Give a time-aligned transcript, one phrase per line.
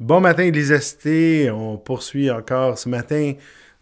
[0.00, 0.96] Bon matin, Église
[1.52, 3.34] On poursuit encore ce matin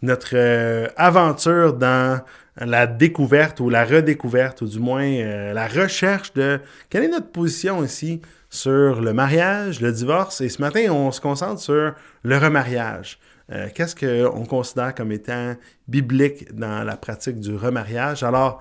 [0.03, 2.21] notre euh, aventure dans
[2.57, 6.59] la découverte ou la redécouverte, ou du moins euh, la recherche de
[6.91, 8.21] quelle est notre position ici
[8.51, 10.41] sur le mariage, le divorce.
[10.41, 11.95] Et ce matin, on se concentre sur
[12.25, 13.21] le remariage.
[13.53, 15.55] Euh, qu'est-ce qu'on considère comme étant
[15.87, 18.25] biblique dans la pratique du remariage?
[18.25, 18.61] Alors,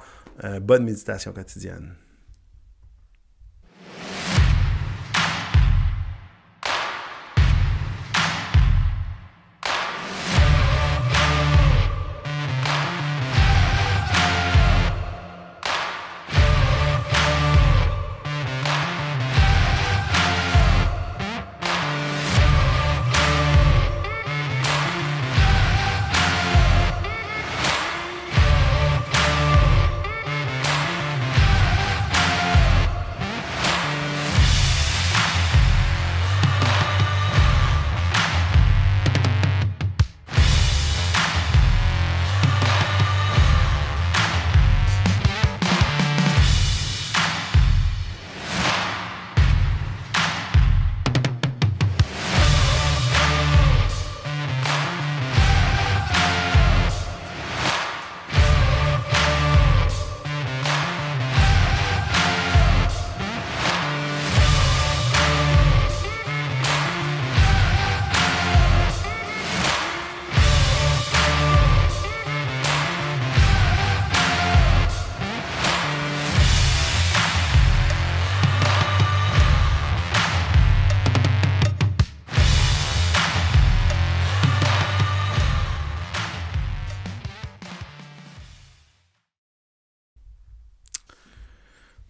[0.61, 1.95] bonne méditation quotidienne.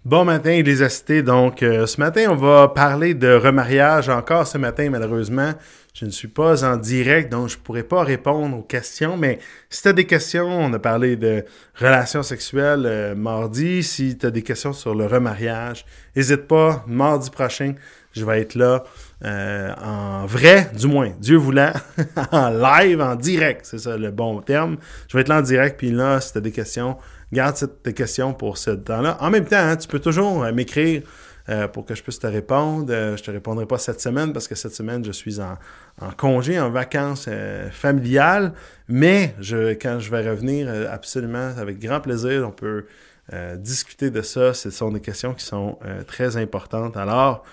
[0.07, 1.21] Bon matin, les assistés.
[1.21, 4.07] Donc, euh, ce matin, on va parler de remariage.
[4.07, 5.51] Encore ce matin, malheureusement,
[5.93, 9.17] je ne suis pas en direct, donc je ne pourrai pas répondre aux questions.
[9.17, 9.39] Mais
[9.69, 11.43] si tu as des questions, on a parlé de
[11.75, 13.83] relations sexuelles euh, mardi.
[13.83, 16.85] Si tu as des questions sur le remariage, n'hésite pas.
[16.87, 17.73] Mardi prochain,
[18.13, 18.85] je vais être là
[19.25, 21.73] euh, en vrai, du moins, Dieu voulant,
[22.31, 23.65] en live, en direct.
[23.65, 24.77] C'est ça le bon terme.
[25.09, 25.77] Je vais être là en direct.
[25.77, 26.95] Puis là, si tu as des questions,
[27.31, 29.17] garde tes questions pour ce temps-là.
[29.19, 31.01] En même temps, hein, tu peux toujours euh, m'écrire
[31.49, 32.87] euh, pour que je puisse te répondre.
[32.89, 35.57] Euh, je te répondrai pas cette semaine parce que cette semaine, je suis en,
[36.17, 37.29] congé, en vacances
[37.71, 38.53] familiales.
[38.87, 39.35] Mais
[39.81, 42.85] quand je vais revenir, absolument, avec grand plaisir, on peut
[43.57, 44.53] discuter de ça.
[44.53, 46.95] Ce sont des questions qui sont très importantes.
[46.95, 47.43] Alors,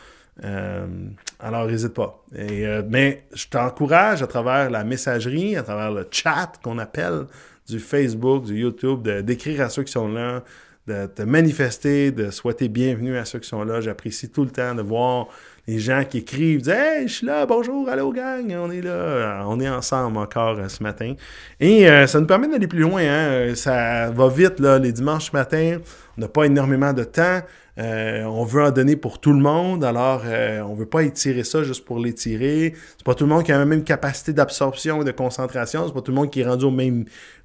[0.43, 2.23] alors, n'hésite pas.
[2.37, 7.27] Et, mais je t'encourage à travers la messagerie, à travers le chat qu'on appelle
[7.69, 10.43] du Facebook, du YouTube, d'écrire à ceux qui sont là,
[10.87, 13.81] de te manifester, de souhaiter bienvenue à ceux qui sont là.
[13.81, 15.29] J'apprécie tout le temps de voir
[15.67, 19.45] les gens qui écrivent, disent Hey, je suis là, bonjour, allô gang, on est là,
[19.49, 21.15] on est ensemble encore euh, ce matin.
[21.59, 23.55] Et euh, ça nous permet d'aller plus loin, hein.
[23.55, 25.79] ça va vite là, les dimanches matin,
[26.19, 27.41] on n'a pas énormément de temps.
[27.79, 31.43] Euh, on veut en donner pour tout le monde, alors euh, on veut pas étirer
[31.43, 32.75] ça juste pour l'étirer.
[32.97, 35.87] C'est pas tout le monde qui a la même capacité d'absorption et de concentration.
[35.87, 37.05] C'est pas tout le monde qui est rendu au même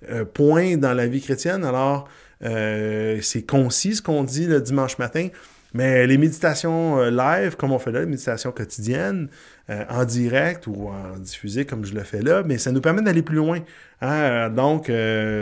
[0.09, 1.63] euh, point dans la vie chrétienne.
[1.63, 2.07] Alors
[2.41, 5.27] c'est concis ce qu'on dit le dimanche matin.
[5.73, 9.27] Mais les méditations live, comme on fait là, les méditations quotidiennes,
[9.67, 13.23] en direct ou en diffusé comme je le fais là, mais ça nous permet d'aller
[13.23, 13.59] plus loin.
[14.01, 14.49] Hein.
[14.49, 14.89] Donc,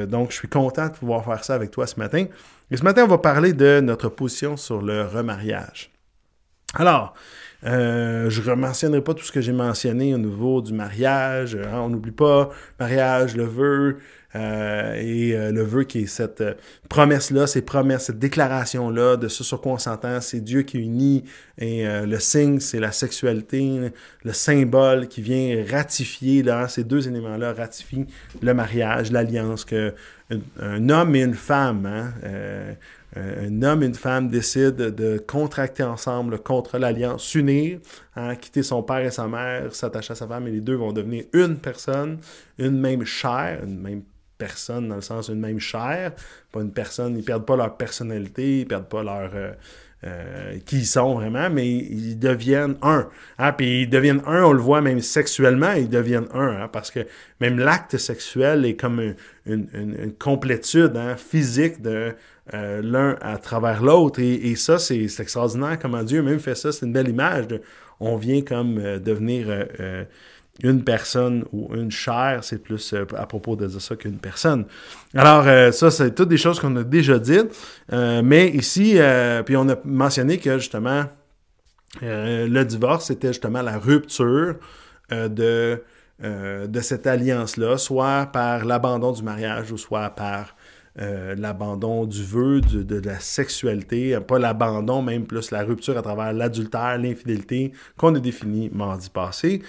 [0.09, 2.25] donc, je suis content de pouvoir faire ça avec toi ce matin.
[2.69, 5.89] Et ce matin, on va parler de notre position sur le remariage.
[6.73, 7.13] Alors,
[7.63, 11.55] euh, je ne mentionnerai pas tout ce que j'ai mentionné au niveau du mariage.
[11.55, 13.99] Hein, on n'oublie pas mariage, le vœu,
[14.35, 16.43] euh, et euh, le vœu qui est cette
[16.89, 21.23] promesse-là, ces promesses, cette déclaration-là de ce sur quoi on s'entend, c'est Dieu qui unit
[21.57, 23.91] et le signe, c'est la sexualité,
[24.23, 28.05] le symbole qui vient ratifier, là, ces deux éléments-là ratifient
[28.41, 29.93] le mariage, l'alliance que
[30.59, 32.13] un, homme et une femme, hein,
[33.15, 37.79] euh, un homme et une femme décident de contracter ensemble contre l'alliance, s'unir,
[38.15, 40.91] hein, quitter son père et sa mère, s'attacher à sa femme, et les deux vont
[40.91, 42.19] devenir une personne,
[42.57, 44.03] une même chair, une même
[44.37, 46.13] personne dans le sens d'une même chair,
[46.51, 49.31] pas une personne, ils perdent pas leur personnalité, ils perdent pas leur...
[49.33, 49.51] Euh,
[50.03, 53.09] euh, qui ils sont vraiment, mais ils deviennent un.
[53.39, 53.51] Hein?
[53.53, 56.69] Puis ils deviennent un, on le voit même sexuellement, ils deviennent un, hein?
[56.71, 56.99] parce que
[57.41, 59.15] même l'acte sexuel est comme
[59.47, 62.13] une, une, complétude hein, physique de
[62.53, 64.19] euh, l'un à travers l'autre.
[64.21, 66.71] Et, ça, c'est extraordinaire comment Dieu même fait ça.
[66.71, 67.47] C'est une belle image.
[67.47, 67.61] De,
[67.99, 69.47] on vient comme euh, devenir
[70.63, 74.65] une personne ou une chair, c'est plus euh, à propos de ça qu'une personne.
[75.13, 77.55] Alors, euh, ça, c'est toutes des choses qu'on a déjà dites.
[77.93, 78.99] Euh, mais ici,
[79.45, 81.05] puis on a mentionné que justement,
[82.01, 84.55] le divorce, c'était justement la rupture
[85.11, 85.81] de,
[86.21, 90.55] de cette alliance-là, soit par l'abandon du mariage ou soit par
[90.99, 96.33] euh, l'abandon du vœu, de, la sexualité, pas l'abandon, même plus la rupture à travers
[96.33, 99.61] l'adultère, l'infidélité qu'on a défini mardi passé.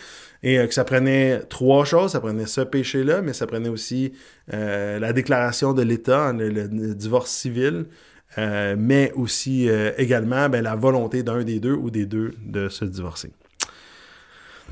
[0.43, 4.13] Et euh, que ça prenait trois choses, ça prenait ce péché-là, mais ça prenait aussi
[4.55, 7.87] euh, la déclaration de l'État, le, divorce civil,
[8.37, 13.33] mais aussi également ben, la volonté d'un des deux ou des deux de se divorcer.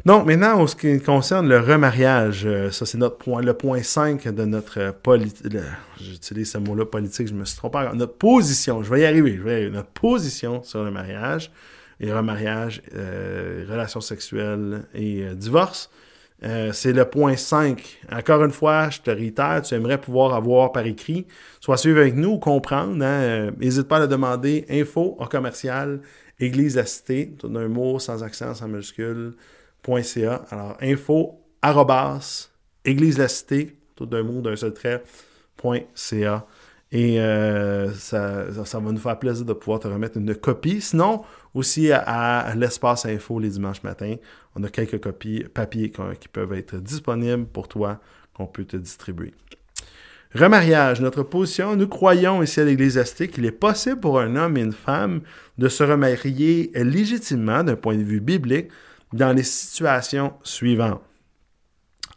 [0.04, 3.82] Donc, maintenant, en ce qui concerne le remariage, euh, ça c'est notre point, le point
[3.82, 5.46] 5 de notre politique.
[6.00, 7.78] J'utilise ce mot-là politique, je me suis trompé.
[7.94, 9.70] Notre position, je vais y arriver, je vais y arriver.
[9.70, 11.50] Notre position sur le mariage
[11.98, 15.90] et remariage, euh, relations sexuelles et euh, divorce.
[16.72, 17.98] c'est le point 5.
[18.12, 21.26] Encore une fois, je te réitère, tu aimerais pouvoir avoir par écrit,
[21.60, 22.94] soit suivre avec nous ou comprendre.
[23.58, 24.66] N'hésite hein, pas à le demander.
[24.70, 26.00] Info en commercial,
[26.38, 29.34] Église la Cité, d'un mot, sans accent, sans majuscule,
[30.50, 32.50] alors, info, arrobas,
[32.84, 33.18] église
[33.94, 35.02] tout d'un mot, d'un seul trait,
[35.94, 36.46] .ca.
[36.92, 40.80] Et euh, ça, ça, va nous faire plaisir de pouvoir te remettre une copie.
[40.80, 41.22] Sinon,
[41.54, 44.16] aussi à, l'espace info les dimanches matins,
[44.54, 48.00] on a quelques copies papier qui peuvent être disponibles pour toi,
[48.34, 49.34] qu'on peut te distribuer.
[50.34, 54.56] Remariage, notre position, nous croyons ici à l'Église Astique qu'il est possible pour un homme
[54.56, 55.22] et une femme
[55.58, 58.68] de se remarier légitimement d'un point de vue biblique
[59.12, 61.02] dans les situations suivantes.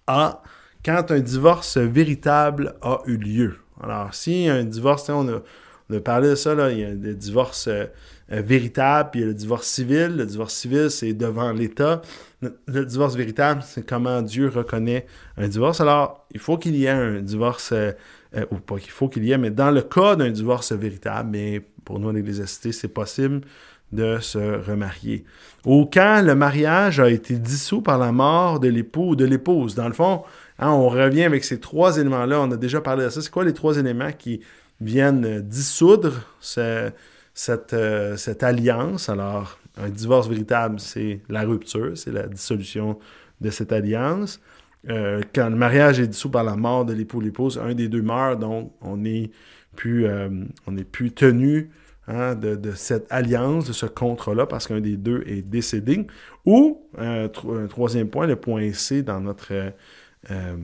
[0.07, 0.41] A.
[0.83, 3.57] Quand un divorce véritable a eu lieu.
[3.81, 7.67] Alors, si un divorce, on a, parlé de ça, là, il y a des divorces
[7.67, 7.85] euh,
[8.31, 10.15] euh, véritables, puis il y a le divorce civil.
[10.15, 12.01] Le divorce civil, c'est devant l'État.
[12.41, 15.05] Le, divorce véritable, c'est comment Dieu reconnaît
[15.37, 15.81] un divorce.
[15.81, 17.91] Alors, il faut qu'il y ait un divorce, euh,
[18.51, 21.61] ou pas qu'il faut qu'il y ait, mais dans le cas d'un divorce véritable, mais
[21.83, 23.41] pour nous, l'Église c'est possible
[23.91, 25.23] de se remarier.
[25.65, 29.75] Ou quand le mariage a été dissous par la mort de l'époux ou de l'épouse.
[29.75, 30.23] Dans le fond,
[30.59, 32.41] hein, on revient avec ces trois éléments-là.
[32.41, 33.21] On a déjà parlé de ça.
[33.21, 34.41] C'est quoi les trois éléments qui
[34.79, 39.09] viennent dissoudre cette, euh, cette alliance?
[39.09, 42.99] Alors, un divorce véritable, c'est la rupture, c'est la dissolution
[43.41, 44.39] de cette alliance.
[44.89, 47.89] Euh, quand le mariage est dissous par la mort de l'époux ou l'épouse, un des
[47.89, 49.29] deux meurt, donc on n'est
[49.85, 50.29] euh,
[50.91, 51.69] plus tenu
[52.11, 56.07] Hein, de, cette alliance, de ce contrat-là, parce qu'un des deux est décédé.
[56.43, 59.53] Ou, euh, un troisième point, le point C dans notre,
[60.31, 60.55] euh,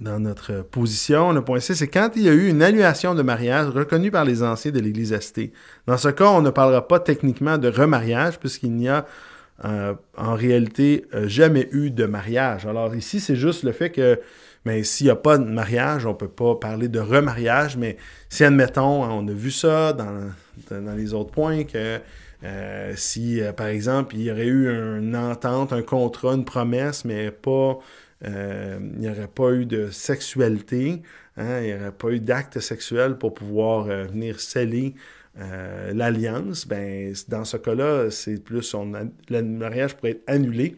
[0.00, 3.20] dans notre position, le point C, c'est quand il y a eu une annulation de
[3.20, 5.52] mariage reconnue par les anciens de l'Église astée.
[5.86, 9.04] Dans ce cas, on ne parlera pas techniquement de remariage, puisqu'il n'y a
[9.66, 12.64] euh, en réalité jamais eu de mariage.
[12.64, 14.18] Alors ici, c'est juste le fait que
[14.68, 17.96] mais s'il n'y a pas de mariage, on ne peut pas parler de remariage, mais
[18.28, 20.30] si, admettons, on a vu ça dans,
[20.70, 21.98] dans les autres points, que
[22.44, 27.06] euh, si, euh, par exemple, il y aurait eu une entente, un contrat, une promesse,
[27.06, 27.78] mais pas,
[28.26, 31.00] euh, il n'y aurait pas eu de sexualité,
[31.38, 34.94] hein, il n'y aurait pas eu d'acte sexuel pour pouvoir venir sceller
[35.94, 38.74] l'alliance, ben, dans ce cas-là, c'est plus,
[39.30, 40.76] le mariage pourrait être annulé.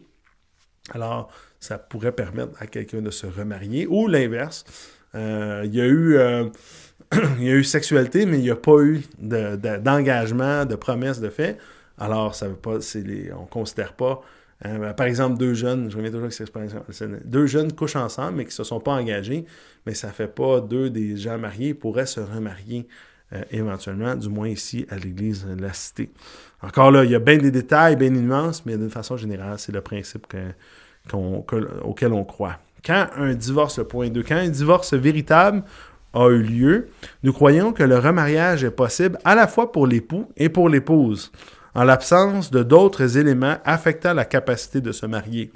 [0.93, 3.87] Alors, ça pourrait permettre à quelqu'un de se remarier.
[3.87, 4.65] Ou l'inverse,
[5.15, 6.17] euh, il y a eu...
[6.17, 6.49] Euh,
[7.39, 11.29] il y a eu sexualité, mais il n'y a pas eu d'engagement, de, promesse de
[11.29, 11.59] fait.
[11.99, 14.23] Alors, ça veut pas, on ne considère pas,
[14.65, 16.85] hein, par exemple, deux jeunes, je reviens toujours avec cette expression,
[17.25, 19.45] deux jeunes couchent ensemble, mais qui ne se sont pas engagés,
[19.87, 22.87] mais ça ne fait pas deux des gens mariés, pourraient se remarier
[23.33, 26.11] euh, éventuellement, du moins ici à l'église de la Cité.
[26.63, 29.59] Encore là, il y a bien des détails, bien des nuances, mais d'une façon générale,
[29.59, 30.39] c'est le principe que,
[31.13, 32.59] auquel on croit.
[32.85, 35.63] Quand un divorce, le point 2, quand un divorce véritable
[36.15, 36.89] a eu lieu,
[37.23, 41.31] nous croyons que le remariage est possible à la fois pour l'époux et pour l'épouse,
[41.75, 45.53] en l'absence de d'autres éléments affectant la capacité de se marier.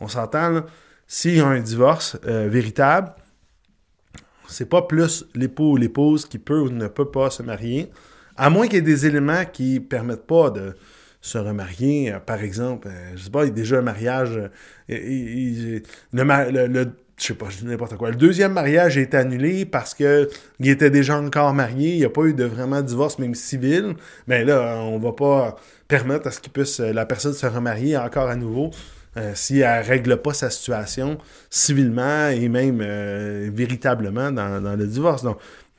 [0.00, 0.62] On s'entend,
[1.06, 3.12] s'il y a un divorce euh, véritable,
[4.48, 7.90] c'est pas plus l'époux ou l'épouse qui peut ou ne peut pas se marier,
[8.36, 10.74] à moins qu'il y ait des éléments qui permettent pas de,
[11.20, 14.38] se remarier, euh, par exemple, euh, je sais pas, il y a déjà un mariage,
[14.90, 15.80] euh,
[16.12, 18.10] le, le, je sais pas, n'importe quoi.
[18.10, 22.10] Le deuxième mariage est annulé parce que il était déjà encore marié, il n'y a
[22.10, 23.94] pas eu de vraiment divorce, même civil.
[24.26, 25.56] Mais là, on va pas
[25.88, 28.70] permettre à ce qu'il puisse la personne se remarier encore à nouveau
[29.34, 31.18] si elle règle pas sa situation
[31.50, 32.80] civilement et même
[33.52, 35.26] véritablement dans, le divorce.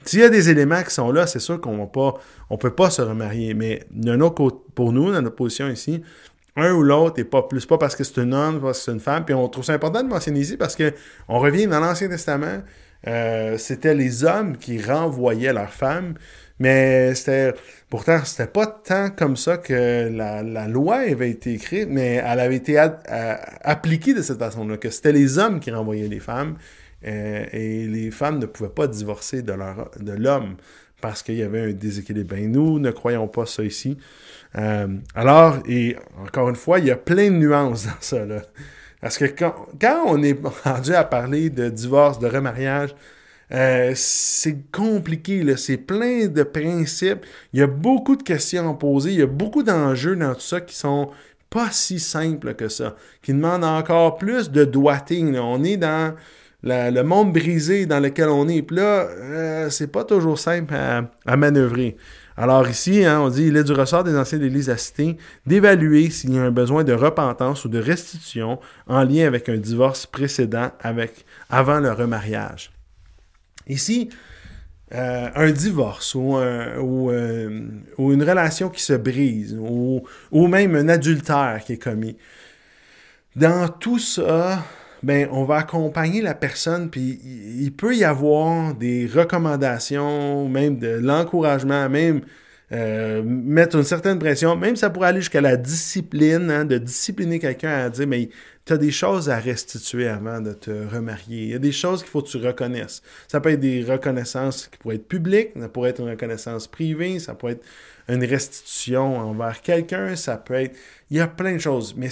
[0.04, 2.16] S'il y a des éléments qui sont là, c'est sûr qu'on pas,
[2.50, 3.54] on peut pas se remarier.
[3.54, 6.02] Mais d'un autre pour nous, dans notre position ici,
[6.56, 8.92] un ou l'autre n'est pas plus pas parce que c'est un homme, parce que c'est
[8.92, 9.26] une femme.
[9.26, 10.94] Puis on trouve ça important de mentionner ici parce que
[11.28, 12.62] on revient dans l'Ancien Testament,
[13.08, 16.16] euh, c'était les hommes qui renvoyaient leurs femmes,
[16.60, 17.54] Mais c'était.
[17.90, 22.56] Pourtant, c'était pas tant comme ça que la, loi avait été écrite, mais elle avait
[22.56, 26.56] été appliquée de cette façon-là, que c'était les hommes qui renvoyaient les femmes,
[27.06, 30.56] euh, et les femmes ne pouvaient pas divorcer de l'homme
[31.02, 32.36] parce qu'il y avait un déséquilibre.
[32.36, 33.98] Ben, nous ne croyons pas ça ici.
[34.56, 38.26] Euh, alors, et encore une fois, il y a plein de nuances dans ça.
[38.26, 38.44] Là.
[39.02, 42.96] Parce que quand, on est rendu à parler de divorce, de remariage,
[43.52, 45.58] euh, c'est compliqué, là.
[45.58, 47.26] c'est plein de principes.
[47.52, 50.42] Il y a beaucoup de questions à poser, il y a beaucoup d'enjeux dans tout
[50.42, 51.10] ça qui sont
[51.50, 55.38] pas si simples que ça, qui demandent encore plus de doigting.
[55.38, 56.16] On est dans
[56.64, 58.62] le monde brisé dans lequel on est.
[58.62, 61.98] Puis là, euh, c'est pas toujours simple à, manœuvrer.
[62.38, 64.40] Alors ici, hein, on dit, il est du ressort des anciens
[64.78, 69.50] citer d'évaluer s'il y a un besoin de repentance ou de restitution en lien avec
[69.50, 72.72] un divorce précédent avec, avant le remariage.
[73.68, 74.10] Ici,
[74.94, 77.12] euh, un divorce euh, ou,
[78.12, 82.18] une relation qui se brise ou, ou même un adultère qui est commis.
[83.36, 84.64] Dans tout ça,
[85.04, 87.20] ben, on va accompagner la personne, puis
[87.60, 92.22] il peut y avoir des recommandations, même de l'encouragement, même
[92.72, 97.38] euh, mettre une certaine pression, même ça pourrait aller jusqu'à la discipline, hein, de discipliner
[97.38, 98.30] quelqu'un à dire, mais
[98.66, 101.44] tu as des choses à restituer avant de te remarier.
[101.44, 103.02] Il y a des choses qu'il faut que tu reconnaisses.
[103.28, 107.20] Ça peut être des reconnaissances qui pourraient être publiques, ça pourrait être une reconnaissance privée,
[107.20, 107.66] ça pourrait être
[108.08, 110.78] une restitution envers quelqu'un, ça peut être...
[111.10, 112.10] Il y a plein de choses, mais,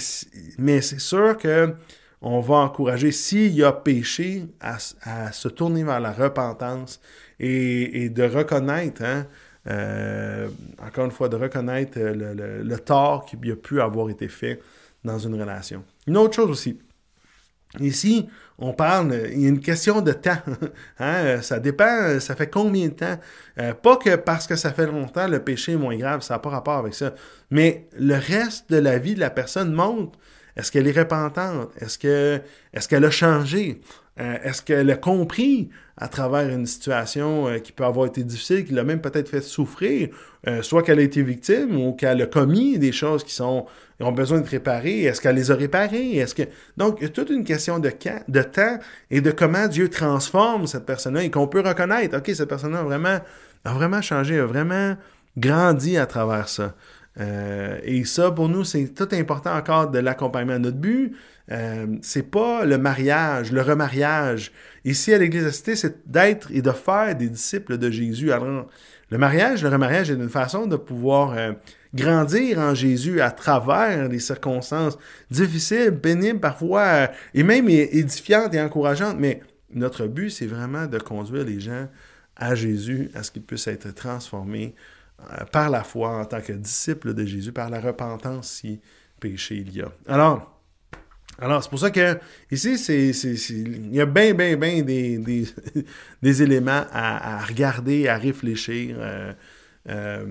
[0.58, 1.72] mais c'est sûr que
[2.22, 4.78] on va encourager, s'il y a péché, à,
[5.32, 7.00] se tourner vers la repentance
[7.38, 9.26] et, de reconnaître, hein,
[9.68, 10.48] euh,
[10.78, 14.60] encore une fois, de reconnaître le, tort qui a pu avoir été fait
[15.02, 15.84] dans une relation.
[16.06, 16.78] Une autre chose aussi.
[17.78, 20.36] Ici, on parle, il y a une question de temps.
[20.98, 21.40] hein?
[21.40, 23.18] Ça dépend, ça fait combien de temps?
[23.58, 26.40] Euh, pas que parce que ça fait longtemps, le péché est moins grave, ça n'a
[26.40, 27.14] pas rapport avec ça.
[27.50, 30.18] Mais le reste de la vie de la personne montre
[30.60, 31.70] est-ce qu'elle est repentante?
[31.80, 32.40] Est-ce que
[32.74, 33.80] est-ce qu'elle a changé?
[34.20, 38.66] Euh, est-ce qu'elle a compris à travers une situation euh, qui peut avoir été difficile,
[38.66, 40.10] qui l'a même peut-être fait souffrir,
[40.46, 43.64] euh, soit qu'elle a été victime ou qu'elle a commis des choses qui sont
[44.00, 45.04] ont besoin de réparer?
[45.04, 46.16] Est-ce qu'elle les a réparées?
[46.16, 46.42] Est-ce que
[46.76, 48.78] donc il y a toute une question de, temps
[49.10, 53.18] et de comment Dieu transforme cette personne-là et qu'on peut reconnaître, ok, cette personne-là vraiment
[53.64, 54.96] a vraiment changé, a vraiment
[55.38, 56.74] grandi à travers ça.
[57.18, 60.58] Euh, et ça, pour nous, c'est tout important encore de l'accompagnement.
[60.58, 61.16] Notre but,
[61.50, 64.52] euh, c'est pas le mariage, le remariage.
[64.84, 68.32] Ici, à l'Église Cité, c'est d'être et de faire des disciples de Jésus.
[68.32, 68.68] Alors,
[69.10, 71.52] le mariage, le remariage est une façon de pouvoir euh,
[71.92, 74.96] grandir en Jésus à travers des circonstances
[75.30, 79.16] difficiles, pénibles parfois, et même édifiantes et encourageantes.
[79.18, 79.40] Mais
[79.74, 81.88] notre but, c'est vraiment de conduire les gens
[82.36, 84.99] à Jésus, à ce qu'ils puissent être transformés euh,
[85.52, 88.80] par la foi en tant que disciple de Jésus, par la repentance si
[89.20, 89.92] péché il y a.
[90.08, 90.60] Alors,
[91.40, 92.18] alors, c'est pour ça que
[92.50, 93.10] ici, c'est,
[93.50, 95.18] il y a bien, bien, bien des,
[96.22, 98.96] des, éléments à, regarder, à réfléchir.
[98.98, 99.32] Euh,
[99.88, 100.26] euh,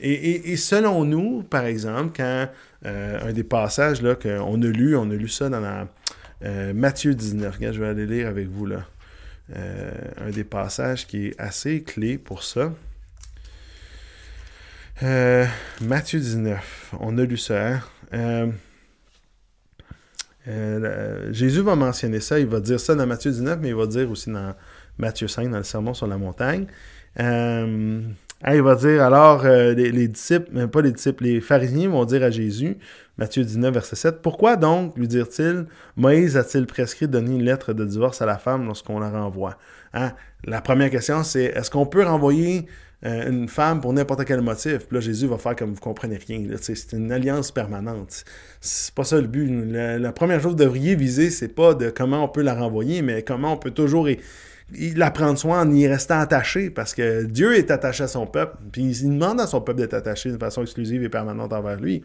[0.00, 2.48] et, selon nous, par exemple, quand
[2.84, 5.88] un des passages là, qu'on a lu, on a lu ça dans la,
[6.72, 7.56] Matthieu 19.
[7.56, 8.86] Regarde, je vais aller lire avec vous là.
[9.54, 12.72] un des passages qui est assez clé pour ça.
[15.02, 15.44] Euh,
[15.82, 17.68] Matthieu 19, on a lu ça.
[17.68, 17.80] Hein?
[18.14, 18.46] Euh,
[20.48, 23.86] euh, Jésus va mentionner ça, il va dire ça dans Matthieu 19, mais il va
[23.86, 24.54] dire aussi dans
[24.96, 26.66] Matthieu 5, dans le sermon sur la montagne.
[27.18, 32.78] il va dire alors, les, disciples, pas les disciples, les pharisiens vont dire à Jésus,
[33.18, 37.74] Matthieu 19, verset 7, Pourquoi donc, lui dire-t-il, Moïse a-t-il prescrit de donner une lettre
[37.74, 39.58] de divorce à la femme lorsqu'on la renvoie?
[39.92, 40.12] Hein?
[40.44, 42.66] La première question, c'est est-ce qu'on peut renvoyer
[43.04, 44.86] euh, une femme pour n'importe quel motif.
[44.86, 46.46] Puis là, Jésus va faire comme vous comprenez rien.
[46.60, 48.24] C'est une alliance permanente.
[48.60, 49.48] C'est pas ça le but.
[49.70, 53.02] La, première chose que vous devriez viser, c'est pas de comment on peut la renvoyer,
[53.02, 54.08] mais comment on peut toujours
[54.72, 58.56] la prendre soin en y restant attaché, parce que Dieu est attaché à son peuple,
[58.72, 62.02] puis il demande à son peuple d'être attaché de façon exclusive et permanente envers lui.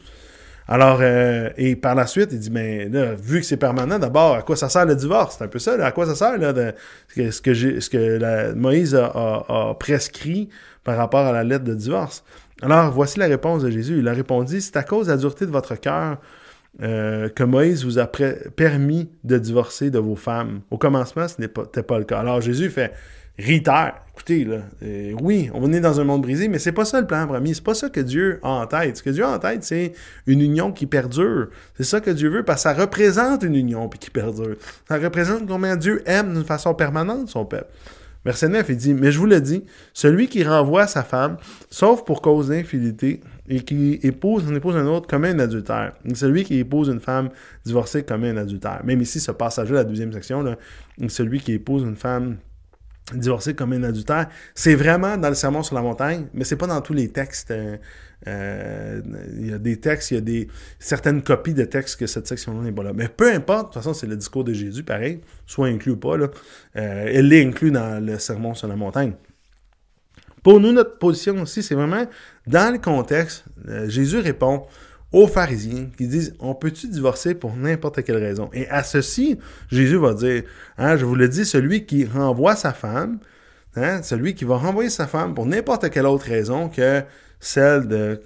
[0.67, 4.36] Alors, euh, et par la suite, il dit, mais là, vu que c'est permanent, d'abord,
[4.36, 5.36] à quoi ça sert le divorce?
[5.38, 6.74] C'est un peu ça, à quoi ça sert, là, de,
[7.15, 10.50] ce que, ce que Moïse a, prescrit
[10.83, 12.23] par rapport à la lettre de divorce.
[12.61, 14.00] Alors, voici la réponse de Jésus.
[14.00, 16.17] Il a répondu, c'est à cause de la dureté de votre cœur
[16.81, 20.61] euh, que Moïse vous a permis de divorcer de vos femmes.
[20.69, 22.19] Au commencement, ce n'était pas, le cas.
[22.19, 22.93] Alors, Jésus fait,
[23.38, 27.01] réitère, écoutez, là, euh, oui, on est dans un monde brisé, mais c'est pas ça
[27.01, 27.53] le plan premier.
[27.55, 28.97] C'est pas ça que Dieu a en tête.
[28.97, 29.93] Ce que Dieu a en tête, c'est
[30.27, 31.47] une union qui perdure.
[31.75, 34.55] C'est ça que Dieu veut, parce que ça représente une union qui perdure.
[34.88, 37.71] Ça représente combien Dieu aime d'une façon permanente son peuple.
[38.24, 39.63] Verset 9, il dit, Mais je vous le dis,
[39.94, 41.38] celui qui renvoie sa femme,
[41.70, 45.94] sauf pour cause d'infidélité, et qui épouse, on épouse un autre, commet un adultère.
[46.13, 47.30] celui qui épouse une femme
[47.66, 48.82] divorcée commet un adultère.
[48.84, 50.58] Même ici, ce passage-là, la deuxième section, là,
[51.08, 52.38] celui qui épouse une femme
[53.18, 56.68] divorcée comme un adultère, c'est vraiment dans le sermon sur la montagne, mais c'est pas
[56.68, 57.51] dans tous les textes.
[57.51, 57.77] Euh,
[58.27, 59.01] euh,
[59.39, 62.27] il y a des textes, il y a des certaines copies de textes que cette
[62.27, 62.94] section-là n'est pas là.
[62.94, 65.98] Mais peu importe, de toute façon, c'est le discours de Jésus, pareil, soit inclus ou
[65.98, 66.18] pas.
[66.18, 66.27] Là,
[66.75, 69.13] euh, elle est inclus dans le sermon sur la montagne.
[70.44, 72.06] Pour nous, notre position aussi, c'est vraiment
[72.48, 73.46] dans le contexte.
[73.88, 74.65] Jésus répond
[75.12, 78.50] aux pharisiens qui disent On peut-tu divorcer pour n'importe quelle raison?
[78.53, 79.38] Et à ceci,
[79.70, 80.44] Jésus va dire
[80.77, 83.20] hein, Je vous le dis, celui qui renvoie sa femme,
[83.75, 87.03] hein, celui qui va renvoyer sa femme pour n'importe quelle autre raison que
[87.39, 88.22] celle de,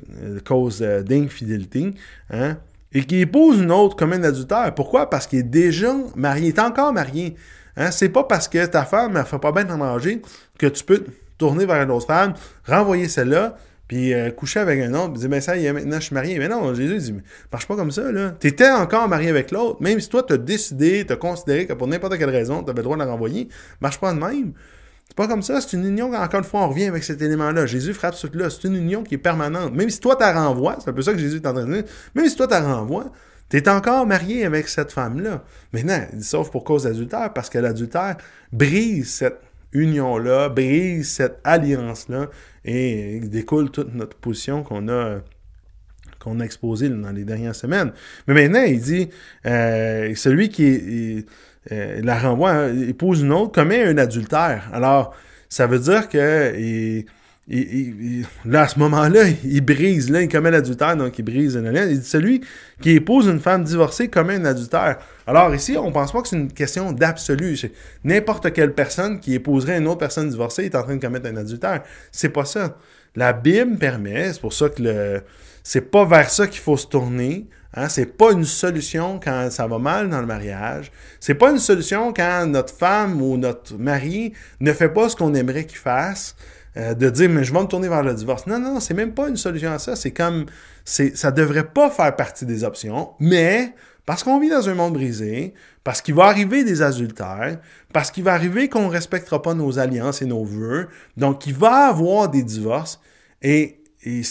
[0.45, 1.93] cause euh, d'infidélité,
[2.29, 2.57] hein,
[2.91, 4.73] et qui épouse une autre comme un adultère.
[4.75, 5.09] Pourquoi?
[5.09, 7.35] Parce qu'il est déjà marié, il est encore marié.
[7.77, 7.91] Hein?
[7.91, 10.21] C'est pas parce que ta femme ne fait pas bien de manger
[10.57, 11.03] que tu peux
[11.37, 12.33] tourner vers une autre femme,
[12.65, 15.99] renvoyer celle-là, puis euh, coucher avec un autre, puis dire, ben ça y est, maintenant
[15.99, 16.39] je suis marié.
[16.39, 17.15] Mais non, Jésus dit,
[17.51, 18.31] marche pas comme ça, là.
[18.31, 22.17] T'étais encore marié avec l'autre, même si toi t'as décidé, t'as considéré que pour n'importe
[22.17, 23.49] quelle raison, t'avais le droit de la renvoyer,
[23.81, 24.53] marche pas de même.
[25.07, 27.67] C'est pas comme ça, c'est une union, encore une fois, on revient avec cet élément-là.
[27.67, 29.73] Jésus frappe ce truc-là, c'est une union qui est permanente.
[29.73, 31.73] Même si toi t'as renvoies, c'est un peu ça que Jésus est en train de
[31.73, 31.83] dire,
[32.15, 33.11] même si toi t'as renvoies,
[33.49, 35.43] T'es encore marié avec cette femme-là.
[35.71, 38.17] Maintenant, sauf pour cause d'adultère, parce que l'adultère
[38.51, 39.39] brise cette
[39.75, 42.29] union-là, brise cette alliance-là
[42.63, 45.19] et découle toute notre position qu'on a
[46.19, 47.91] qu'on a exposée dans les dernières semaines.
[48.27, 49.09] Mais maintenant, il dit,
[49.45, 51.23] euh, celui qui
[51.71, 54.69] euh, la renvoie, hein, épouse une autre, commet un adultère.
[54.73, 55.15] Alors,
[55.49, 57.03] ça veut dire que
[57.47, 61.71] là, à ce moment-là, il brise, là, il commet l'adultère, donc il brise une.
[61.73, 62.41] Il dit, celui
[62.81, 64.97] qui épouse une femme divorcée commet un adultère.
[65.27, 67.57] Alors ici, on pense pas que c'est une question d'absolu.
[68.03, 71.37] N'importe quelle personne qui épouserait une autre personne divorcée est en train de commettre un
[71.37, 71.83] adultère.
[72.11, 72.77] C'est pas ça.
[73.15, 75.21] La Bible permet, c'est pour ça que le,
[75.63, 77.47] c'est pas vers ça qu'il faut se tourner.
[77.73, 77.89] Hein?
[77.89, 80.91] C'est pas une solution quand ça va mal dans le mariage.
[81.19, 85.33] C'est pas une solution quand notre femme ou notre mari ne fait pas ce qu'on
[85.33, 86.35] aimerait qu'il fasse.
[86.77, 88.47] Euh, de dire mais je vais me tourner vers le divorce.
[88.47, 89.95] Non, non, c'est même pas une solution à ça.
[89.95, 90.45] C'est comme
[90.83, 93.73] c'est ça devrait pas faire partie des options, mais
[94.05, 97.59] parce qu'on vit dans un monde brisé, parce qu'il va arriver des adultères,
[97.93, 101.55] parce qu'il va arriver qu'on ne respectera pas nos alliances et nos vœux, donc il
[101.55, 102.99] va avoir des divorces,
[103.41, 104.21] et, et,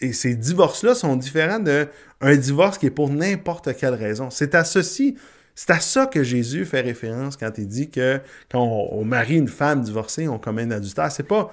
[0.00, 4.28] et ces divorces-là sont différents d'un divorce qui est pour n'importe quelle raison.
[4.28, 5.16] C'est à ceci
[5.54, 9.48] c'est à ça que Jésus fait référence quand il dit que quand on, marie une
[9.48, 11.12] femme divorcée, on commet un adultère.
[11.12, 11.50] C'est pas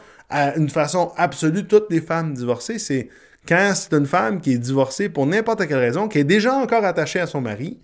[0.55, 3.09] une façon absolue toutes les femmes divorcées, c'est
[3.47, 6.85] quand c'est une femme qui est divorcée pour n'importe quelle raison, qui est déjà encore
[6.85, 7.79] attachée à son mari,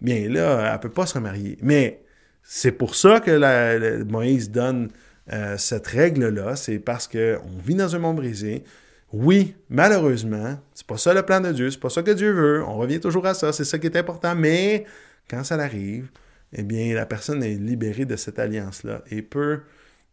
[0.00, 1.58] bien là, elle peut pas se remarier.
[1.62, 2.00] Mais
[2.42, 4.90] c'est pour ça que Moïse donne
[5.32, 8.64] euh, cette règle-là, c'est parce qu'on vit dans un monde brisé.
[9.12, 12.64] Oui, malheureusement, c'est pas ça le plan de Dieu, c'est pas ça que Dieu veut.
[12.64, 14.86] On revient toujours à ça, c'est ça qui est important, mais
[15.30, 16.08] quand ça arrive,
[16.52, 19.60] eh bien, la personne est libérée de cette alliance-là et peut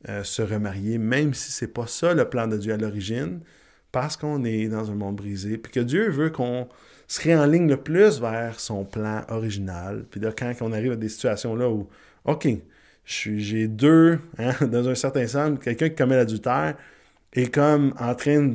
[0.08, 3.40] euh, se remarier, même si c'est pas ça le plan de Dieu à l'origine,
[3.92, 6.68] parce qu'on est dans un monde brisé, puis que Dieu veut qu'on
[7.08, 10.06] se réenligne le plus vers son plan original.
[10.12, 11.88] Puis là, quand on arrive à des situations là où,
[12.26, 12.48] OK,
[13.06, 16.76] j'ai deux, hein, dans un certain sens, quelqu'un qui commet l'adultère
[17.34, 18.54] est comme en train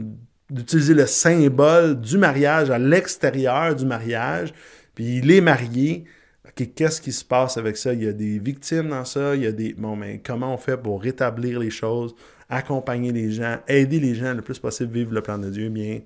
[0.50, 4.52] d'utiliser le symbole du mariage à l'extérieur du mariage,
[4.94, 6.04] puis il est marié,
[6.54, 7.92] qu'est-ce qui se passe avec ça?
[7.92, 9.74] Il y a des victimes dans ça, il y a des.
[9.74, 12.14] Bon, mais comment on fait pour rétablir les choses,
[12.48, 15.68] accompagner les gens, aider les gens le plus possible à vivre le plan de Dieu?
[15.68, 16.00] Bien,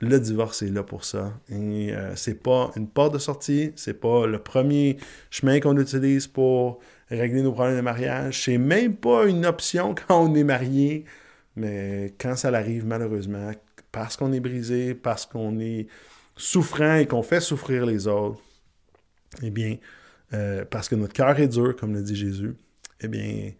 [0.00, 1.32] le divorce est là pour ça.
[1.50, 4.98] Et euh, c'est pas une porte de sortie, c'est pas le premier
[5.30, 8.42] chemin qu'on utilise pour régler nos problèmes de mariage.
[8.44, 11.04] C'est même pas une option quand on est marié.
[11.56, 13.52] Mais quand ça arrive, malheureusement,
[13.92, 15.86] parce qu'on est brisé, parce qu'on est
[16.36, 18.40] souffrant et qu'on fait souffrir les autres,
[19.42, 19.76] eh bien,
[20.32, 22.54] euh, parce que notre cœur est dur, comme le dit Jésus,
[23.00, 23.52] eh bien,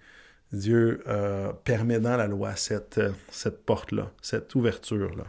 [0.52, 5.24] Dieu euh, permet dans la loi cette, euh, cette porte-là, cette ouverture-là.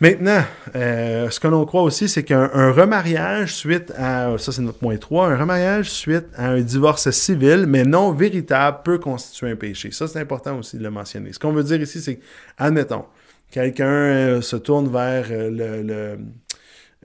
[0.00, 4.96] Maintenant, ce que l'on croit aussi, c'est qu'un remariage suite à, ça c'est notre point
[4.96, 9.90] 3, un remariage suite à un divorce civil, mais non véritable, peut constituer un péché.
[9.90, 11.32] Ça, c'est important aussi de le mentionner.
[11.32, 12.20] Ce qu'on veut dire ici, c'est,
[12.58, 13.06] admettons,
[13.50, 16.16] quelqu'un se tourne vers le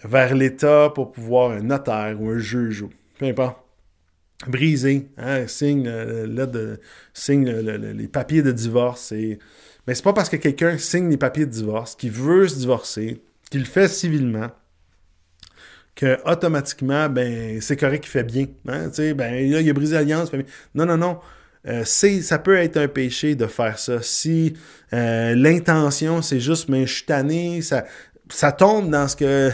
[0.04, 3.58] vers l'État pour pouvoir un notaire ou un juge, ou peu importe,
[4.48, 6.80] briser, hein, signe, de,
[7.14, 9.12] signe les papiers de divorce.
[9.12, 9.40] Et...
[9.88, 13.22] Mais c'est pas parce que quelqu'un signe les papiers de divorce, qu'il veut se divorcer,
[13.50, 14.50] qu'il le fait civilement,
[15.96, 18.48] que automatiquement, ben, c'est correct qu'il fait bien.
[18.68, 20.32] Hein, ben, là, il a brisé l'alliance.
[20.74, 21.20] Non, non, non.
[21.68, 24.02] euh, ça peut être un péché de faire ça.
[24.02, 24.56] Si
[24.92, 27.86] euh, l'intention, c'est juste, mais je suis tanné, ça,
[28.30, 29.52] ça tombe dans ce que,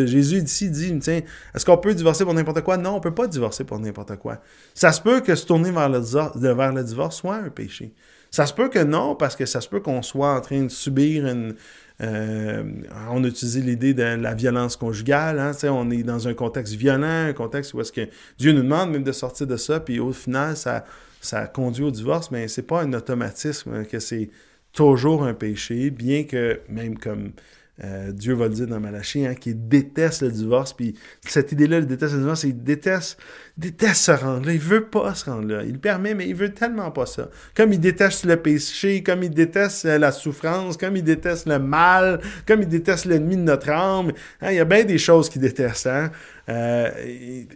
[0.06, 1.20] Jésus ici dit, tiens,
[1.54, 2.76] est-ce qu'on peut divorcer pour n'importe quoi?
[2.76, 4.40] Non, on peut pas divorcer pour n'importe quoi.
[4.74, 7.92] Ça se peut que se tourner vers le, divorce soit un péché.
[8.30, 10.68] Ça se peut que non, parce que ça se peut qu'on soit en train de
[10.68, 11.54] subir une,
[12.00, 12.62] euh,
[13.10, 15.38] on a l'idée de la violence conjugale.
[15.38, 18.90] Hein, on est dans un contexte violent, un contexte où est-ce que Dieu nous demande
[18.90, 20.84] même de sortir de ça, puis au final, ça,
[21.20, 24.30] ça conduit au divorce, mais c'est pas un automatisme que c'est
[24.72, 27.32] toujours un péché, bien que même comme
[27.82, 30.74] euh, Dieu va le dire dans Malachie, hein, qu'il déteste le divorce.
[30.74, 30.94] Puis
[31.26, 33.18] cette idée-là, il déteste le divorce, il déteste,
[33.56, 34.52] déteste se rendre là.
[34.52, 35.62] Il veut pas se rendre là.
[35.62, 37.30] Il le permet, mais il veut tellement pas ça.
[37.56, 41.58] Comme il déteste le péché, comme il déteste euh, la souffrance, comme il déteste le
[41.58, 44.12] mal, comme il déteste l'ennemi de notre âme.
[44.42, 45.86] Hein, il y a bien des choses qu'il déteste.
[45.86, 46.10] Hein?
[46.50, 46.90] Euh,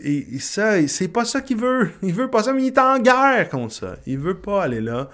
[0.03, 1.91] et, ça, c'est pas ça qu'il veut.
[2.03, 3.97] Il veut pas ça, mais il est en guerre contre ça.
[4.07, 5.11] Il veut pas aller là.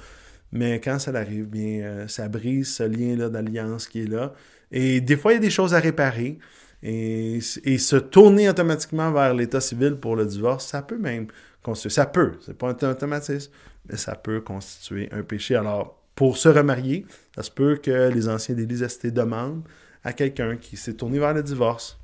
[0.52, 4.34] Mais quand ça arrive, bien, ça brise ce lien-là d'alliance qui est là.
[4.72, 6.38] Et des fois, il y a des choses à réparer.
[6.82, 11.26] Et, se tourner automatiquement vers l'état civil pour le divorce, ça peut même
[11.62, 13.52] constituer, ça peut, c'est pas un automatisme,
[13.86, 15.56] mais ça peut constituer un péché.
[15.56, 19.62] Alors, pour se remarier, ça se peut que les anciens d'Église demandent
[20.04, 21.98] à quelqu'un qui s'est tourné vers le divorce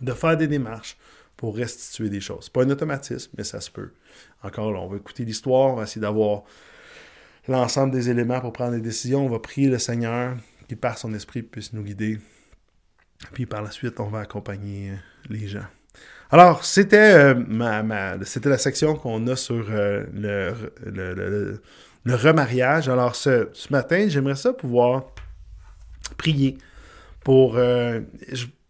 [0.00, 0.96] de faire des démarches
[1.36, 2.48] pour restituer des choses.
[2.48, 3.90] Pas un automatisme, mais ça se peut.
[4.42, 6.44] Encore là, on va écouter l'histoire, on va essayer d'avoir
[7.48, 9.26] l'ensemble des éléments pour prendre des décisions.
[9.26, 10.36] On va prier le Seigneur
[10.68, 12.18] qui par son esprit puisse nous guider.
[13.32, 14.94] Puis par la suite, on va accompagner euh,
[15.30, 15.66] les gens.
[16.30, 21.60] Alors, c'était euh, ma, c'était la section qu'on a sur euh, le, le,
[22.04, 22.88] le, remariage.
[22.88, 25.04] Alors, ce, ce matin, j'aimerais ça pouvoir
[26.16, 26.58] prier
[27.22, 27.58] pour,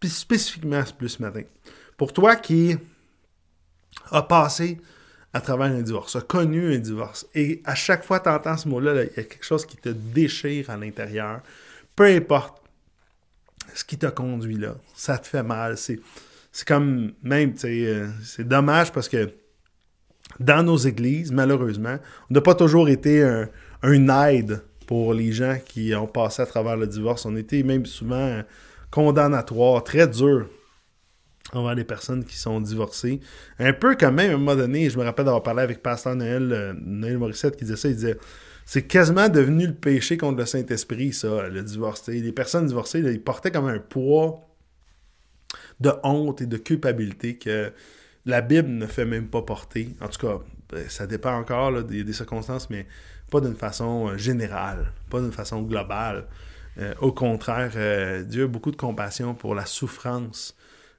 [0.03, 1.41] spécifiquement plus ce matin,
[1.97, 2.77] pour toi qui
[4.11, 4.79] a passé
[5.33, 8.55] à travers un divorce, a connu un divorce, et à chaque fois que tu entends
[8.55, 11.41] ce mot-là, il y a quelque chose qui te déchire à l'intérieur,
[11.95, 12.61] peu importe
[13.73, 15.77] ce qui t'a conduit là, ça te fait mal.
[15.77, 15.99] C'est,
[16.65, 19.29] comme même, euh, c'est dommage parce que
[20.39, 21.97] dans nos églises, malheureusement,
[22.29, 26.77] on n'a pas toujours été un, aide pour les gens qui ont passé à travers
[26.77, 27.25] le divorce.
[27.25, 28.41] On était même souvent
[28.91, 30.47] condamnatoires, très dur
[31.53, 33.19] envers les personnes qui sont divorcées.
[33.59, 36.15] Un peu quand même, à un moment donné, je me rappelle d'avoir parlé avec Pasteur
[36.15, 38.17] Noël, euh, Noël Morissette qui disait ça, il disait
[38.65, 42.07] c'est quasiment devenu le péché contre le Saint-Esprit, ça, le divorce.
[42.07, 44.49] Les personnes divorcées, ils portaient comme un poids
[45.79, 47.71] de honte et de culpabilité que
[48.25, 49.95] la Bible ne fait même pas porter.
[50.01, 52.87] En tout cas, ben, ça dépend encore des, circonstances, mais
[53.29, 56.25] pas d'une façon euh, générale, pas d'une façon globale.
[56.79, 60.55] Euh, au contraire, euh, Dieu a beaucoup de compassion pour la souffrance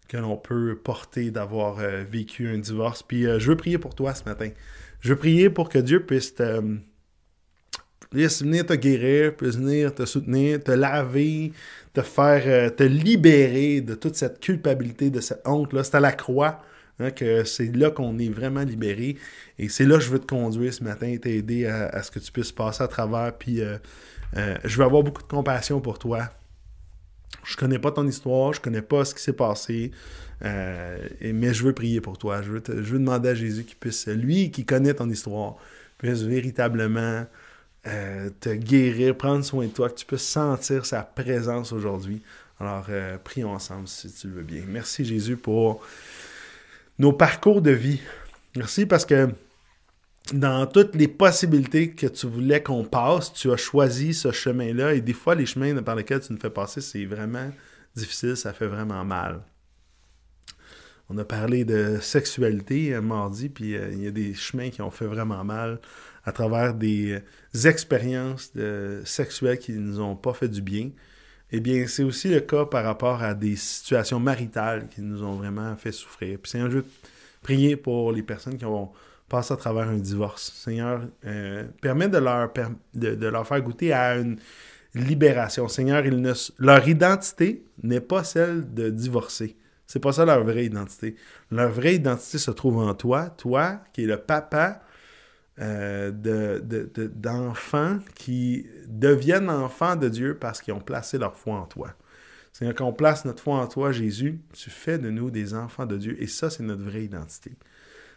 [0.08, 3.02] que l'on peut porter d'avoir vécu un divorce.
[3.02, 4.50] Puis je veux prier pour toi ce matin.
[5.00, 6.62] Je veux prier pour que Dieu puisse te
[8.10, 11.52] puisse venir te guérir, puisse venir te soutenir, te laver,
[11.92, 15.84] te faire, euh, te libérer de toute cette culpabilité, de cette honte-là.
[15.84, 16.62] C'est à la croix
[17.00, 19.16] hein, que c'est là qu'on est vraiment libéré.
[19.58, 22.18] Et c'est là que je veux te conduire ce matin, t'aider à, à, ce que
[22.18, 23.32] tu puisses passer à travers.
[23.32, 23.78] Puis euh,
[24.36, 26.30] euh, je veux avoir beaucoup de compassion pour toi.
[27.44, 29.92] Je connais pas ton histoire, je connais pas ce qui s'est passé,
[30.40, 32.42] mais je veux prier pour toi.
[32.42, 35.56] Je veux, je veux demander à Jésus qu'il puisse, lui qui connaît ton histoire,
[35.98, 37.24] puisse véritablement
[37.86, 42.20] euh, te guérir, prendre soin de toi, que tu puisses sentir sa présence aujourd'hui.
[42.58, 44.62] Alors, euh, prions ensemble si tu le veux bien.
[44.66, 45.82] Merci Jésus pour
[46.98, 48.00] nos parcours de vie.
[48.56, 49.28] Merci parce que
[50.32, 54.94] dans toutes les possibilités que tu voulais qu'on passe, tu as choisi ce chemin-là.
[54.94, 57.52] Et des fois, les chemins par lesquels tu nous fais passer, c'est vraiment
[57.94, 59.42] difficile, ça fait vraiment mal.
[61.08, 64.90] On a parlé de sexualité euh, mardi, puis il y a des chemins qui ont
[64.90, 65.78] fait vraiment mal
[66.26, 68.52] à travers des euh, expériences
[69.04, 70.90] sexuelles qui ne nous ont pas fait du bien,
[71.52, 75.34] eh bien, c'est aussi le cas par rapport à des situations maritales qui nous ont
[75.34, 76.38] vraiment fait souffrir.
[76.42, 76.86] Puis Seigneur, je veux
[77.42, 78.90] prier pour les personnes qui ont
[79.28, 80.52] passé à travers un divorce.
[80.52, 82.52] Seigneur, euh, permet de leur,
[82.94, 84.38] de, leur faire goûter à une
[84.94, 85.68] libération.
[85.68, 89.56] Seigneur, ne, leur identité n'est pas celle de divorcer.
[89.86, 91.14] C'est pas ça leur vraie identité.
[91.52, 94.80] Leur vraie identité se trouve en toi, toi qui es le papa
[95.58, 96.10] euh,
[97.14, 101.94] d'enfants qui deviennent enfants de Dieu parce qu'ils ont placé leur foi en toi.
[102.52, 105.86] C'est quand on place notre foi en toi, Jésus, tu fais de nous des enfants
[105.86, 106.16] de Dieu.
[106.22, 107.52] Et ça, c'est notre vraie identité.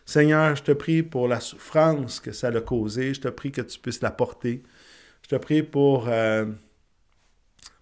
[0.05, 3.13] Seigneur, je te prie pour la souffrance que ça a causé.
[3.13, 4.63] Je te prie que tu puisses la porter.
[5.23, 6.45] Je te prie pour, euh,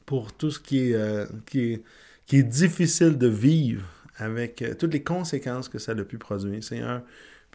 [0.06, 1.84] pour tout ce qui est, euh, qui, est,
[2.26, 6.63] qui est difficile de vivre avec toutes les conséquences que ça a pu produire.
[6.63, 7.02] Seigneur,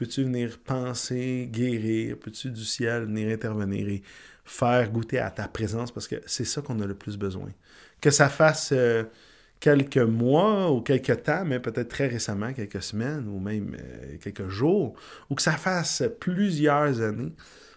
[0.03, 2.19] peux-tu venir penser, guérir?
[2.19, 4.03] Peux-tu du ciel venir intervenir et
[4.45, 5.93] faire goûter à ta présence?
[5.93, 7.51] Parce que c'est ça qu'on a le plus besoin.
[8.01, 9.05] Que ça fasse euh,
[9.61, 14.49] quelques mois ou quelques temps, mais peut-être très récemment, quelques semaines ou même euh, quelques
[14.49, 14.95] jours,
[15.31, 17.33] ou que ça fasse plusieurs années,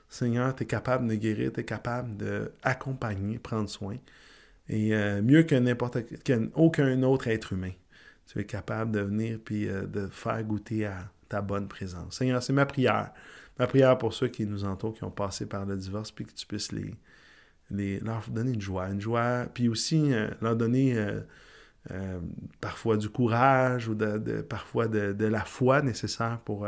[0.09, 3.97] Seigneur, tu es capable de guérir, tu es capable d'accompagner, prendre soin.
[4.67, 7.73] Et euh, mieux que n'importe qu'aucun autre être humain.
[8.25, 12.17] Tu es capable de venir puis de faire goûter à ta bonne présence.
[12.17, 13.11] Seigneur, c'est ma prière.
[13.59, 16.33] Ma prière pour ceux qui nous entourent, qui ont passé par le divorce, puis que
[16.33, 16.93] tu puisses les,
[17.71, 18.89] les leur donner une joie.
[18.89, 21.21] Une joie, puis aussi euh, leur donner euh,
[21.91, 22.19] euh,
[22.61, 26.67] parfois du courage ou de, parfois de, la foi nécessaire pour,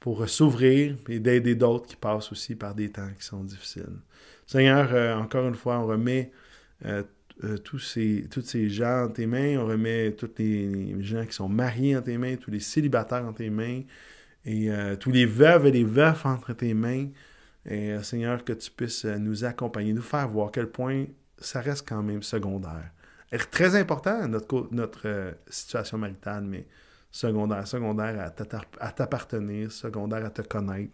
[0.00, 3.86] pour s'ouvrir et d'aider d'autres qui passent aussi par des temps qui sont difficiles.
[4.46, 6.30] Seigneur, encore une fois, on remet
[7.64, 11.96] tous ces, ces gens en tes mains, on remet tous les gens qui sont mariés
[11.96, 13.82] en tes mains, tous les célibataires en tes mains,
[14.44, 14.70] et
[15.00, 17.08] tous les veuves et les veufs entre tes mains.
[17.68, 21.06] Et euh, Seigneur, que tu puisses euh, nous accompagner, nous faire voir à quel point
[21.38, 22.90] ça reste quand même secondaire.
[23.50, 26.64] Très important, notre, notre euh, situation maritale, mais
[27.10, 27.66] secondaire.
[27.66, 28.32] Secondaire
[28.80, 30.92] à t'appartenir, secondaire à te connaître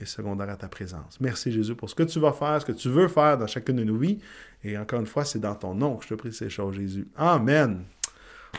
[0.00, 1.18] et secondaire à ta présence.
[1.20, 3.76] Merci Jésus pour ce que tu vas faire, ce que tu veux faire dans chacune
[3.76, 4.18] de nos vies.
[4.62, 7.08] Et encore une fois, c'est dans ton nom que je te prie ces choses, Jésus.
[7.16, 7.84] Amen.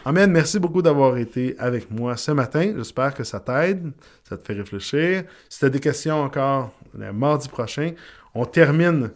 [0.06, 0.32] Amen.
[0.32, 2.74] Merci beaucoup d'avoir été avec moi ce matin.
[2.76, 3.92] J'espère que ça t'aide,
[4.24, 5.24] ça te fait réfléchir.
[5.50, 7.94] Si tu as des questions encore, le mardi prochain,
[8.34, 9.12] on termine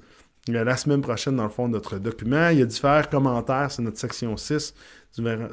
[0.48, 2.50] la semaine prochaine, dans le fond, notre document.
[2.50, 4.74] Il y a divers commentaires, c'est notre section 6,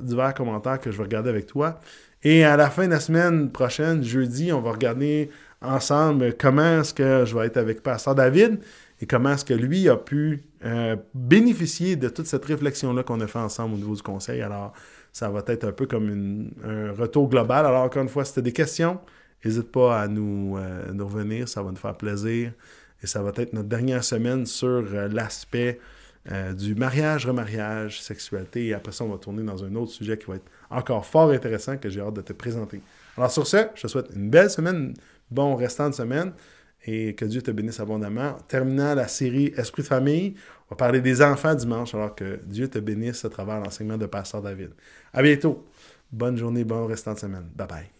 [0.03, 1.79] divers, commentaires que je vais regarder avec toi.
[2.23, 5.31] Et à la fin de la semaine prochaine, jeudi, on va regarder
[5.63, 8.61] ensemble comment est-ce que je vais être avec Pasteur David
[9.01, 13.27] et comment est-ce que lui a pu euh, bénéficier de toute cette réflexion-là qu'on a
[13.27, 14.43] fait ensemble au niveau du conseil.
[14.43, 14.73] Alors,
[15.13, 17.65] ça va être un peu comme un retour global.
[17.65, 18.99] Alors, encore une fois, si tu as des questions,
[19.45, 22.53] n'hésite pas à nous, euh, nous, revenir, ça va nous faire plaisir.
[23.03, 25.81] Et ça va être notre dernière semaine sur euh, l'aspect
[26.59, 28.67] du mariage, remariage, sexualité.
[28.67, 31.31] Et après ça, on va tourner dans un autre sujet qui va être encore fort
[31.31, 32.83] intéressant que j'ai hâte de te présenter.
[33.17, 34.93] Alors sur ce, je te souhaite une belle semaine,
[35.31, 36.33] bon restant de semaine
[36.87, 38.35] et que Dieu te bénisse abondamment.
[38.49, 40.35] Terminant la série Esprit de famille,
[40.67, 44.07] on va parler des enfants dimanche, alors que Dieu te bénisse à travers l'enseignement de
[44.07, 44.71] Pasteur David.
[45.13, 45.65] À bientôt.
[46.11, 47.49] Bonne journée, bon restant de semaine.
[47.55, 47.98] Bye bye.